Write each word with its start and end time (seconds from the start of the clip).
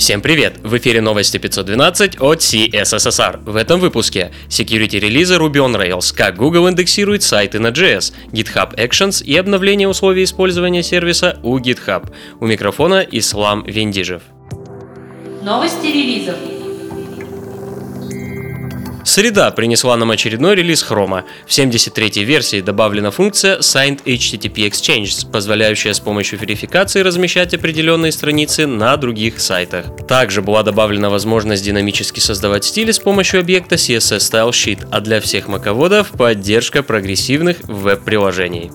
Всем 0.00 0.22
привет! 0.22 0.54
В 0.62 0.78
эфире 0.78 1.02
новости 1.02 1.36
512 1.36 2.22
от 2.22 2.38
CSSR. 2.38 3.44
В 3.44 3.54
этом 3.54 3.80
выпуске 3.80 4.32
security 4.48 4.98
релизы 4.98 5.34
Ruby 5.34 5.56
on 5.56 5.76
Rails, 5.76 6.16
как 6.16 6.38
Google 6.38 6.70
индексирует 6.70 7.22
сайты 7.22 7.58
на 7.58 7.66
JS, 7.66 8.14
GitHub 8.32 8.74
Actions 8.76 9.22
и 9.22 9.36
обновление 9.36 9.88
условий 9.88 10.24
использования 10.24 10.82
сервиса 10.82 11.38
у 11.42 11.58
GitHub. 11.58 12.10
У 12.40 12.46
микрофона 12.46 13.06
Ислам 13.10 13.62
Вендижев. 13.66 14.22
Новости 15.42 15.88
релизов. 15.88 16.59
Среда 19.10 19.50
принесла 19.50 19.96
нам 19.96 20.12
очередной 20.12 20.54
релиз 20.54 20.86
Chrome. 20.88 21.24
В 21.44 21.50
73-й 21.50 22.22
версии 22.22 22.60
добавлена 22.60 23.10
функция 23.10 23.58
Signed 23.58 24.04
HTTP 24.04 24.68
Exchange, 24.68 25.28
позволяющая 25.32 25.92
с 25.92 25.98
помощью 25.98 26.38
верификации 26.38 27.00
размещать 27.00 27.52
определенные 27.52 28.12
страницы 28.12 28.68
на 28.68 28.96
других 28.96 29.40
сайтах. 29.40 29.86
Также 30.06 30.42
была 30.42 30.62
добавлена 30.62 31.10
возможность 31.10 31.64
динамически 31.64 32.20
создавать 32.20 32.62
стили 32.62 32.92
с 32.92 33.00
помощью 33.00 33.40
объекта 33.40 33.74
CSS 33.74 34.18
Style 34.18 34.50
Sheet, 34.50 34.86
а 34.92 35.00
для 35.00 35.20
всех 35.20 35.48
маководов 35.48 36.12
поддержка 36.12 36.84
прогрессивных 36.84 37.56
веб-приложений. 37.64 38.70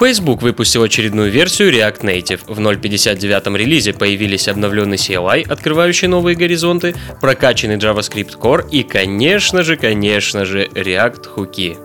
Facebook 0.00 0.40
выпустил 0.40 0.82
очередную 0.82 1.30
версию 1.30 1.74
React 1.74 2.00
Native. 2.00 2.40
В 2.46 2.58
0.59 2.58 3.54
релизе 3.58 3.92
появились 3.92 4.48
обновленный 4.48 4.96
CLI, 4.96 5.46
открывающий 5.46 6.08
новые 6.08 6.36
горизонты, 6.36 6.94
прокачанный 7.20 7.76
JavaScript 7.76 8.38
Core 8.38 8.66
и, 8.70 8.82
конечно 8.82 9.62
же, 9.62 9.76
конечно 9.76 10.46
же, 10.46 10.64
React 10.68 11.26
хуки. 11.26 11.76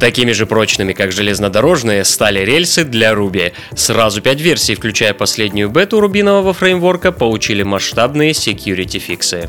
Такими 0.00 0.32
же 0.32 0.46
прочными, 0.46 0.94
как 0.94 1.12
железнодорожные, 1.12 2.04
стали 2.04 2.40
рельсы 2.40 2.82
для 2.82 3.12
Ruby. 3.12 3.52
Сразу 3.76 4.20
5 4.20 4.40
версий, 4.40 4.74
включая 4.74 5.14
последнюю 5.14 5.68
бету 5.70 6.00
рубинового 6.00 6.52
фреймворка, 6.54 7.12
получили 7.12 7.62
масштабные 7.62 8.32
security 8.32 8.98
фиксы. 8.98 9.48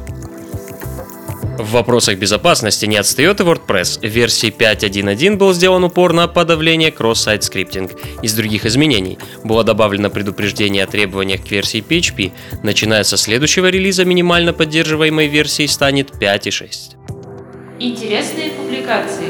В 1.60 1.72
вопросах 1.72 2.18
безопасности 2.18 2.86
не 2.86 2.96
отстает 2.96 3.42
и 3.42 3.44
WordPress. 3.44 4.00
В 4.00 4.10
версии 4.10 4.50
5.1.1 4.50 5.36
был 5.36 5.52
сделан 5.52 5.84
упор 5.84 6.14
на 6.14 6.30
подавление 6.30 6.90
кросс-сайт 6.90 7.44
скриптинг. 7.44 7.92
Из 8.22 8.34
других 8.34 8.66
изменений 8.66 9.20
было 9.44 9.66
добавлено 9.66 10.10
предупреждение 10.10 10.86
о 10.86 10.88
требованиях 10.88 11.46
к 11.46 11.52
версии 11.52 11.84
PHP. 11.84 12.32
Начиная 12.64 13.04
со 13.04 13.18
следующего 13.18 13.66
релиза 13.66 14.06
минимально 14.06 14.54
поддерживаемой 14.54 15.28
версии 15.28 15.66
станет 15.66 16.12
5.6. 16.12 16.96
Интересные 17.80 18.52
публикации. 18.52 19.26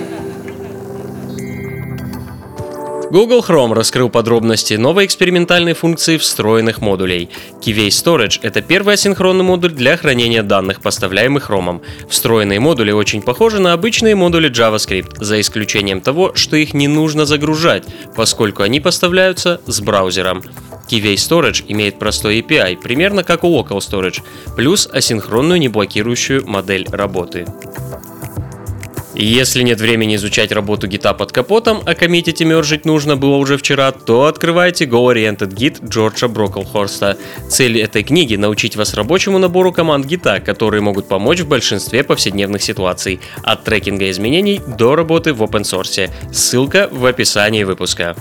Google 3.12 3.40
Chrome 3.40 3.74
раскрыл 3.74 4.10
подробности 4.10 4.76
новой 4.76 5.06
экспериментальной 5.06 5.74
функции 5.74 6.18
встроенных 6.18 6.80
модулей. 6.80 7.30
Keyway 7.60 7.88
Storage— 7.88 8.40
это 8.44 8.62
первый 8.62 8.94
асинхронный 8.94 9.44
модуль 9.44 9.72
для 9.72 9.98
хранения 9.98 10.44
данных, 10.44 10.80
поставляемых 10.82 11.50
Chrome. 11.50 11.82
Встроенные 12.08 12.60
модули 12.60 12.92
очень 12.92 13.24
похожи 13.24 13.60
на 13.60 13.74
обычные 13.74 14.14
модули 14.14 14.52
JavaScript, 14.52 15.24
за 15.24 15.42
исключением 15.42 16.02
того, 16.02 16.36
что 16.36 16.56
их 16.56 16.76
не 16.76 16.88
нужно 16.88 17.26
загружать, 17.26 17.84
поскольку 18.16 18.62
они 18.62 18.80
поставляются 18.80 19.60
с 19.66 19.82
браузером. 19.82 20.44
Keyway 20.88 21.16
Storage 21.16 21.66
имеет 21.68 21.98
простой 21.98 22.42
API, 22.42 22.78
примерно 22.78 23.24
как 23.24 23.44
у 23.44 23.60
Local 23.60 23.78
Storage, 23.78 24.22
плюс 24.56 24.88
асинхронную 24.92 25.60
неблокирующую 25.60 26.48
модель 26.48 26.88
работы. 26.92 27.48
Если 29.16 29.64
нет 29.64 29.82
времени 29.82 30.16
изучать 30.16 30.52
работу 30.52 30.88
гита 30.88 31.14
под 31.14 31.32
капотом, 31.32 31.82
а 31.86 31.96
коммитить 31.96 32.42
и 32.42 32.46
мержить 32.46 32.86
нужно 32.86 33.18
было 33.18 33.36
уже 33.38 33.58
вчера, 33.58 33.92
то 33.92 34.26
открывайте 34.26 34.86
Go-Oriented 34.86 35.56
Git 35.56 35.88
Джорджа 35.88 36.28
Броклхорста. 36.28 37.18
Цель 37.50 37.80
этой 37.80 38.04
книги— 38.04 38.36
научить 38.38 38.76
вас 38.76 38.94
рабочему 38.94 39.40
набору 39.40 39.74
команд 39.74 40.06
гита, 40.06 40.40
которые 40.40 40.82
могут 40.82 41.08
помочь 41.08 41.40
в 41.40 41.48
большинстве 41.48 42.04
повседневных 42.04 42.62
ситуаций, 42.62 43.20
от 43.44 43.64
трекинга 43.64 44.10
изменений 44.12 44.62
до 44.78 44.96
работы 44.96 45.34
в 45.34 45.42
open 45.42 45.64
source. 45.64 46.10
Ссылка 46.32 46.88
в 46.92 47.06
описании 47.06 47.64
выпуска. 47.64 48.16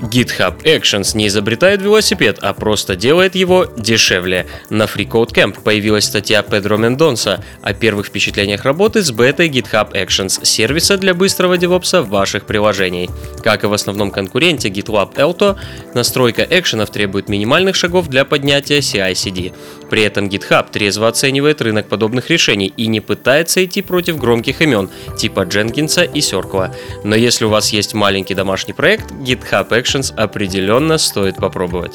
GitHub 0.00 0.62
Actions 0.64 1.14
не 1.16 1.26
изобретает 1.26 1.82
велосипед, 1.82 2.38
а 2.40 2.54
просто 2.54 2.96
делает 2.96 3.34
его 3.34 3.66
дешевле. 3.76 4.46
На 4.70 4.84
FreeCodeCamp 4.84 5.62
появилась 5.62 6.06
статья 6.06 6.42
Педро 6.42 6.78
Мендонса 6.78 7.44
о 7.62 7.74
первых 7.74 8.06
впечатлениях 8.06 8.64
работы 8.64 9.02
с 9.02 9.10
бетой 9.10 9.48
GitHub 9.48 9.92
Actions, 9.92 10.44
сервиса 10.44 10.96
для 10.96 11.12
быстрого 11.12 11.58
девопса 11.58 12.02
ваших 12.02 12.46
приложений. 12.46 13.10
Как 13.42 13.64
и 13.64 13.66
в 13.66 13.72
основном 13.74 14.10
конкуренте 14.10 14.68
GitLab 14.70 15.14
Alto, 15.16 15.56
настройка 15.94 16.46
экшенов 16.48 16.90
требует 16.90 17.28
минимальных 17.28 17.76
шагов 17.76 18.08
для 18.08 18.24
поднятия 18.24 18.78
CI-CD. 18.78 19.52
При 19.90 20.02
этом 20.02 20.28
GitHub 20.28 20.70
трезво 20.70 21.08
оценивает 21.08 21.60
рынок 21.60 21.88
подобных 21.88 22.30
решений 22.30 22.72
и 22.76 22.86
не 22.86 23.00
пытается 23.00 23.64
идти 23.64 23.82
против 23.82 24.18
громких 24.18 24.62
имен, 24.62 24.88
типа 25.18 25.40
Дженкинса 25.40 26.04
и 26.04 26.20
Серкла. 26.20 26.74
Но 27.04 27.16
если 27.16 27.44
у 27.44 27.48
вас 27.48 27.72
есть 27.72 27.92
маленький 27.92 28.34
домашний 28.34 28.72
проект, 28.72 29.10
GitHub 29.10 29.68
Actions 29.68 30.14
определенно 30.14 30.96
стоит 30.96 31.36
попробовать. 31.36 31.94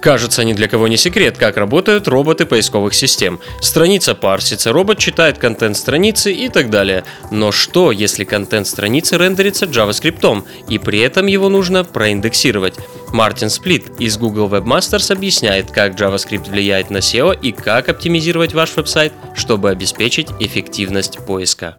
Кажется, 0.00 0.44
ни 0.44 0.54
для 0.54 0.66
кого 0.66 0.88
не 0.88 0.96
секрет, 0.96 1.36
как 1.36 1.58
работают 1.58 2.08
роботы 2.08 2.46
поисковых 2.46 2.94
систем. 2.94 3.38
Страница 3.60 4.14
парсится, 4.14 4.72
робот 4.72 4.98
читает 4.98 5.36
контент 5.36 5.76
страницы 5.76 6.32
и 6.32 6.48
так 6.48 6.70
далее. 6.70 7.04
Но 7.30 7.52
что, 7.52 7.92
если 7.92 8.24
контент 8.24 8.66
страницы 8.66 9.18
рендерится 9.18 9.66
JavaScript, 9.66 10.44
и 10.68 10.78
при 10.78 11.00
этом 11.00 11.26
его 11.26 11.50
нужно 11.50 11.84
проиндексировать? 11.84 12.76
Мартин 13.12 13.50
Сплит 13.50 14.00
из 14.00 14.16
Google 14.18 14.48
Webmasters 14.48 15.12
объясняет, 15.12 15.70
как 15.70 15.94
JavaScript 15.94 16.48
влияет 16.48 16.90
на 16.90 16.98
SEO 16.98 17.38
и 17.40 17.52
как 17.52 17.88
оптимизировать 17.88 18.54
ваш 18.54 18.76
веб-сайт, 18.76 19.12
чтобы 19.34 19.70
обеспечить 19.70 20.28
эффективность 20.38 21.18
поиска. 21.26 21.78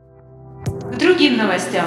К 0.94 0.97
другим 0.97 1.38
новостям. 1.38 1.86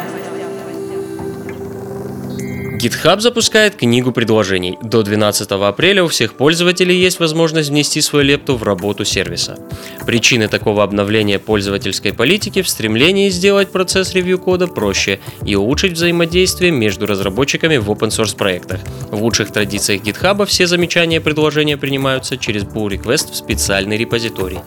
GitHub 2.85 3.21
запускает 3.21 3.77
книгу 3.77 4.13
предложений. 4.13 4.79
До 4.83 5.03
12 5.03 5.51
апреля 5.53 6.05
у 6.05 6.09
всех 6.09 6.37
пользователей 6.37 6.99
есть 6.99 7.19
возможность 7.19 7.71
внести 7.71 8.03
свою 8.03 8.27
лепту 8.27 8.57
в 8.57 8.63
работу 8.63 9.07
сервиса. 9.07 9.59
Причины 10.07 10.49
такого 10.49 10.83
обновления 10.83 11.39
пользовательской 11.39 12.13
политики 12.13 12.61
в 12.63 12.69
стремлении 12.69 13.31
сделать 13.31 13.73
процесс 13.73 14.13
ревью 14.15 14.39
кода 14.39 14.67
проще 14.67 15.21
и 15.47 15.55
улучшить 15.55 15.93
взаимодействие 15.93 16.71
между 16.71 17.07
разработчиками 17.07 17.79
в 17.79 17.91
open 17.91 18.09
source 18.09 18.37
проектах. 18.37 18.81
В 19.11 19.23
лучших 19.23 19.51
традициях 19.53 20.03
GitHub 20.03 20.45
все 20.47 20.67
замечания 20.67 21.17
и 21.17 21.21
предложения 21.21 21.77
принимаются 21.77 22.37
через 22.37 22.65
pull 22.65 22.89
request 22.89 23.33
в 23.33 23.37
специальный 23.37 23.97
репозиторий. 23.97 24.59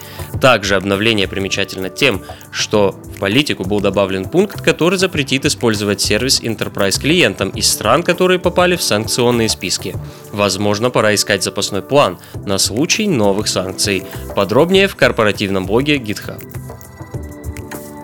Также 0.41 0.75
обновление 0.75 1.27
примечательно 1.27 1.89
тем, 1.89 2.23
что 2.51 2.95
в 3.15 3.19
политику 3.19 3.63
был 3.63 3.79
добавлен 3.79 4.25
пункт, 4.25 4.61
который 4.61 4.97
запретит 4.97 5.45
использовать 5.45 6.01
сервис 6.01 6.41
Enterprise 6.41 6.99
клиентам 6.99 7.49
из 7.49 7.69
стран, 7.69 8.03
которые 8.03 8.39
попали 8.39 8.75
в 8.75 8.83
санкционные 8.83 9.49
списки. 9.49 9.95
Возможно, 10.31 10.89
пора 10.89 11.13
искать 11.15 11.43
запасной 11.43 11.81
план 11.81 12.17
на 12.45 12.57
случай 12.57 13.07
новых 13.07 13.47
санкций. 13.47 14.03
Подробнее 14.35 14.87
в 14.87 14.95
корпоративном 15.27 15.65
блоге 15.65 15.97
GitHub. 15.97 16.41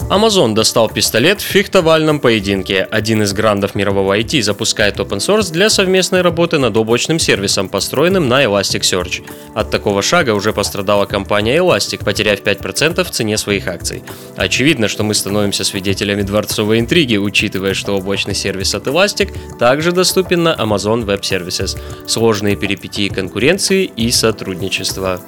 Amazon 0.10 0.54
достал 0.54 0.90
пистолет 0.90 1.42
в 1.42 1.46
фехтовальном 1.46 2.20
поединке. 2.20 2.84
Один 2.92 3.24
из 3.24 3.34
грандов 3.34 3.74
мирового 3.74 4.20
IT 4.20 4.42
запускает 4.42 4.98
open 4.98 5.20
source 5.20 5.52
для 5.52 5.70
совместной 5.70 6.22
работы 6.22 6.60
над 6.60 6.76
облачным 6.76 7.20
сервисом, 7.20 7.70
построенным 7.70 8.28
на 8.28 8.44
Elasticsearch. 8.44 9.24
От 9.56 9.72
такого 9.72 10.02
шага 10.02 10.34
уже 10.34 10.52
пострадала 10.52 11.06
компания 11.06 11.58
Elastic, 11.58 12.04
потеряв 12.04 12.42
5% 12.42 13.04
в 13.04 13.10
цене 13.10 13.38
своих 13.38 13.68
акций. 13.68 14.04
Очевидно, 14.36 14.88
что 14.88 15.04
мы 15.04 15.14
становимся 15.14 15.64
свидетелями 15.64 16.22
дворцовой 16.24 16.80
интриги, 16.80 17.16
учитывая, 17.18 17.74
что 17.74 17.98
облачный 17.98 18.36
сервис 18.36 18.76
от 18.76 18.88
Elastic 18.88 19.58
также 19.58 19.94
доступен 19.94 20.44
на 20.44 20.54
Amazon 20.54 21.06
Web 21.06 21.22
Services. 21.22 21.80
Сложные 22.08 22.58
перипетии 22.58 23.08
конкуренции 23.08 23.86
и 23.86 24.12
сотрудничества. 24.12 25.22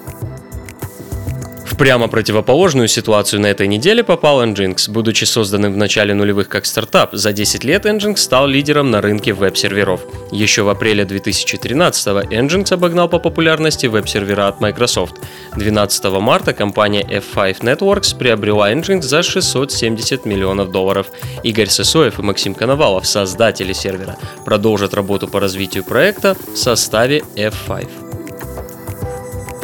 Прямо 1.77 2.07
противоположную 2.07 2.87
ситуацию 2.87 3.41
на 3.41 3.47
этой 3.47 3.67
неделе 3.67 4.01
попал 4.01 4.41
Nginx. 4.45 4.89
Будучи 4.89 5.25
созданным 5.25 5.73
в 5.73 5.77
начале 5.77 6.13
нулевых 6.13 6.47
как 6.47 6.65
стартап, 6.65 7.13
за 7.13 7.33
10 7.33 7.65
лет 7.65 7.85
Nginx 7.85 8.15
стал 8.15 8.47
лидером 8.47 8.91
на 8.91 9.01
рынке 9.01 9.33
веб-серверов. 9.33 10.01
Еще 10.31 10.61
в 10.61 10.69
апреле 10.69 11.03
2013-го 11.03 12.21
Nginx 12.33 12.73
обогнал 12.73 13.09
по 13.09 13.19
популярности 13.19 13.87
веб-сервера 13.87 14.47
от 14.47 14.61
Microsoft. 14.61 15.15
12 15.57 16.05
марта 16.21 16.53
компания 16.53 17.03
F5 17.03 17.59
Networks 17.59 18.17
приобрела 18.17 18.71
Nginx 18.71 19.01
за 19.01 19.21
670 19.21 20.25
миллионов 20.25 20.71
долларов. 20.71 21.07
Игорь 21.43 21.67
Сысоев 21.67 22.19
и 22.19 22.21
Максим 22.21 22.53
Коновалов, 22.53 23.05
создатели 23.05 23.73
сервера, 23.73 24.15
продолжат 24.45 24.93
работу 24.93 25.27
по 25.27 25.41
развитию 25.41 25.83
проекта 25.83 26.37
в 26.53 26.57
составе 26.57 27.23
F5. 27.35 28.04